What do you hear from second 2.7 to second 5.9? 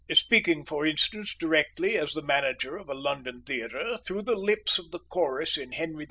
of a London theatre, through the lips of the chorus in